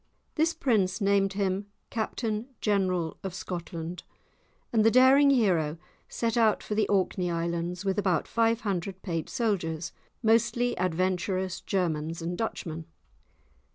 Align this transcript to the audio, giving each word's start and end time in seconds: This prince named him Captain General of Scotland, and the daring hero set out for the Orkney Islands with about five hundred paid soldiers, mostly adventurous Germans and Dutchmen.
This 0.33 0.55
prince 0.55 0.99
named 0.99 1.33
him 1.33 1.67
Captain 1.91 2.47
General 2.59 3.17
of 3.23 3.35
Scotland, 3.35 4.01
and 4.73 4.83
the 4.83 4.89
daring 4.89 5.29
hero 5.29 5.77
set 6.09 6.35
out 6.35 6.63
for 6.63 6.73
the 6.73 6.87
Orkney 6.87 7.29
Islands 7.29 7.85
with 7.85 7.99
about 7.99 8.27
five 8.27 8.61
hundred 8.61 9.03
paid 9.03 9.29
soldiers, 9.29 9.91
mostly 10.23 10.75
adventurous 10.79 11.59
Germans 11.61 12.19
and 12.19 12.35
Dutchmen. 12.35 12.85